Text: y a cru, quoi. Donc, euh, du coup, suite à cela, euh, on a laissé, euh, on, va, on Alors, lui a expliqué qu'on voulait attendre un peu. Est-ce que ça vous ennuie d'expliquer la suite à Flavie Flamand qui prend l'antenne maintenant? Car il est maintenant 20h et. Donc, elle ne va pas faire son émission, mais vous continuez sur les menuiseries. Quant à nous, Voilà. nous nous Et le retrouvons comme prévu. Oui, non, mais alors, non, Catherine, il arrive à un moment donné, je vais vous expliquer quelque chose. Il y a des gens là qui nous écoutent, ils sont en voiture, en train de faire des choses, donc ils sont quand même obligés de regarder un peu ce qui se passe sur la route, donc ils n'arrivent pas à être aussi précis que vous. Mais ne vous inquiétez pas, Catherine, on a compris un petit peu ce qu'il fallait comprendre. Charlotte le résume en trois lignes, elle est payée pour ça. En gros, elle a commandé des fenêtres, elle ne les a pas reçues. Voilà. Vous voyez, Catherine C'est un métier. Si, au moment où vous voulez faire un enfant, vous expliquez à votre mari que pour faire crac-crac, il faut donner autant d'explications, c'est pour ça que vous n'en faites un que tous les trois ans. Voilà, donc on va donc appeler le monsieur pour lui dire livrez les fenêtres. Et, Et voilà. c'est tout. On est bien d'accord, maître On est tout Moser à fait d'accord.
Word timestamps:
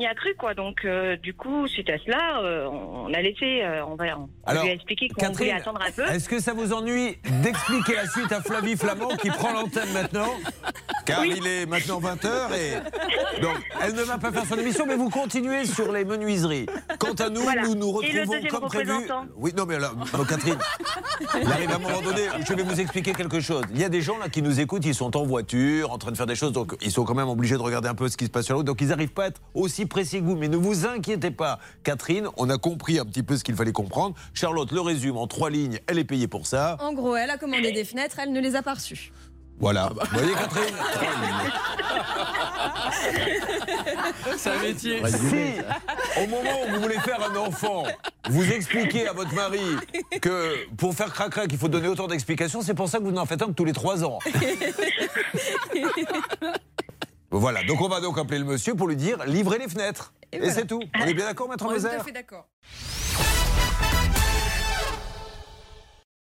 y 0.00 0.06
a 0.06 0.14
cru, 0.14 0.34
quoi. 0.34 0.54
Donc, 0.54 0.84
euh, 0.84 1.16
du 1.16 1.34
coup, 1.34 1.66
suite 1.66 1.90
à 1.90 1.98
cela, 1.98 2.40
euh, 2.42 2.66
on 2.66 3.12
a 3.12 3.20
laissé, 3.20 3.62
euh, 3.62 3.84
on, 3.86 3.94
va, 3.94 4.18
on 4.18 4.28
Alors, 4.44 4.64
lui 4.64 4.70
a 4.70 4.74
expliqué 4.74 5.08
qu'on 5.08 5.32
voulait 5.32 5.52
attendre 5.52 5.80
un 5.86 5.90
peu. 5.90 6.04
Est-ce 6.04 6.28
que 6.28 6.40
ça 6.40 6.52
vous 6.52 6.72
ennuie 6.72 7.18
d'expliquer 7.42 7.94
la 7.94 8.06
suite 8.06 8.32
à 8.32 8.40
Flavie 8.40 8.76
Flamand 8.76 9.16
qui 9.16 9.28
prend 9.28 9.52
l'antenne 9.52 9.92
maintenant? 9.92 10.32
Car 11.06 11.24
il 11.24 11.46
est 11.46 11.66
maintenant 11.66 12.00
20h 12.00 12.52
et. 12.54 13.40
Donc, 13.40 13.56
elle 13.82 13.94
ne 13.94 14.02
va 14.02 14.18
pas 14.18 14.32
faire 14.32 14.44
son 14.46 14.58
émission, 14.58 14.84
mais 14.86 14.96
vous 14.96 15.08
continuez 15.08 15.64
sur 15.64 15.92
les 15.92 16.04
menuiseries. 16.04 16.66
Quant 16.98 17.12
à 17.14 17.30
nous, 17.30 17.42
Voilà. 17.42 17.62
nous 17.62 17.74
nous 17.74 18.02
Et 18.02 18.12
le 18.12 18.20
retrouvons 18.22 18.48
comme 18.60 18.68
prévu. 18.68 18.92
Oui, 19.36 19.52
non, 19.56 19.64
mais 19.66 19.76
alors, 19.76 19.94
non, 19.96 20.24
Catherine, 20.24 20.58
il 21.40 21.52
arrive 21.52 21.70
à 21.70 21.76
un 21.76 21.78
moment 21.78 22.00
donné, 22.02 22.22
je 22.46 22.52
vais 22.54 22.62
vous 22.62 22.80
expliquer 22.80 23.12
quelque 23.12 23.40
chose. 23.40 23.62
Il 23.72 23.80
y 23.80 23.84
a 23.84 23.88
des 23.88 24.02
gens 24.02 24.18
là 24.18 24.28
qui 24.28 24.42
nous 24.42 24.58
écoutent, 24.60 24.84
ils 24.84 24.94
sont 24.94 25.16
en 25.16 25.24
voiture, 25.24 25.92
en 25.92 25.98
train 25.98 26.10
de 26.10 26.16
faire 26.16 26.26
des 26.26 26.34
choses, 26.34 26.52
donc 26.52 26.76
ils 26.82 26.90
sont 26.90 27.04
quand 27.04 27.14
même 27.14 27.28
obligés 27.28 27.54
de 27.56 27.62
regarder 27.62 27.88
un 27.88 27.94
peu 27.94 28.08
ce 28.08 28.16
qui 28.16 28.24
se 28.26 28.30
passe 28.30 28.46
sur 28.46 28.54
la 28.54 28.58
route, 28.58 28.66
donc 28.66 28.80
ils 28.80 28.88
n'arrivent 28.88 29.12
pas 29.12 29.24
à 29.24 29.28
être 29.28 29.40
aussi 29.54 29.86
précis 29.86 30.20
que 30.20 30.24
vous. 30.24 30.36
Mais 30.36 30.48
ne 30.48 30.56
vous 30.56 30.86
inquiétez 30.86 31.30
pas, 31.30 31.58
Catherine, 31.84 32.28
on 32.36 32.50
a 32.50 32.58
compris 32.58 32.98
un 32.98 33.04
petit 33.04 33.22
peu 33.22 33.36
ce 33.36 33.44
qu'il 33.44 33.54
fallait 33.54 33.72
comprendre. 33.72 34.14
Charlotte 34.34 34.72
le 34.72 34.80
résume 34.80 35.16
en 35.16 35.26
trois 35.26 35.50
lignes, 35.50 35.78
elle 35.86 35.98
est 35.98 36.04
payée 36.04 36.28
pour 36.28 36.46
ça. 36.46 36.76
En 36.80 36.92
gros, 36.92 37.14
elle 37.16 37.30
a 37.30 37.38
commandé 37.38 37.72
des 37.72 37.84
fenêtres, 37.84 38.18
elle 38.18 38.32
ne 38.32 38.40
les 38.40 38.56
a 38.56 38.62
pas 38.62 38.74
reçues. 38.74 39.12
Voilà. 39.58 39.90
Vous 40.12 40.18
voyez, 40.18 40.34
Catherine 40.34 40.74
C'est 44.36 44.50
un 44.50 44.62
métier. 44.62 45.02
Si, 45.06 46.20
au 46.22 46.26
moment 46.26 46.50
où 46.66 46.74
vous 46.74 46.80
voulez 46.82 46.98
faire 47.00 47.18
un 47.30 47.36
enfant, 47.36 47.84
vous 48.28 48.52
expliquez 48.52 49.08
à 49.08 49.12
votre 49.12 49.34
mari 49.34 49.60
que 50.20 50.66
pour 50.76 50.94
faire 50.94 51.12
crac-crac, 51.12 51.48
il 51.50 51.58
faut 51.58 51.68
donner 51.68 51.88
autant 51.88 52.06
d'explications, 52.06 52.62
c'est 52.62 52.74
pour 52.74 52.88
ça 52.88 52.98
que 52.98 53.04
vous 53.04 53.12
n'en 53.12 53.26
faites 53.26 53.42
un 53.42 53.46
que 53.46 53.52
tous 53.52 53.64
les 53.64 53.72
trois 53.72 54.04
ans. 54.04 54.18
Voilà, 57.30 57.62
donc 57.64 57.80
on 57.80 57.88
va 57.88 58.00
donc 58.00 58.18
appeler 58.18 58.38
le 58.38 58.44
monsieur 58.44 58.74
pour 58.74 58.88
lui 58.88 58.96
dire 58.96 59.18
livrez 59.26 59.58
les 59.58 59.68
fenêtres. 59.68 60.12
Et, 60.32 60.36
Et 60.36 60.38
voilà. 60.40 60.54
c'est 60.54 60.66
tout. 60.66 60.80
On 61.00 61.04
est 61.04 61.14
bien 61.14 61.26
d'accord, 61.26 61.48
maître 61.48 61.64
On 61.66 61.70
est 61.72 61.76
tout 61.76 61.82
Moser 61.82 61.96
à 61.96 62.04
fait 62.04 62.12
d'accord. 62.12 62.46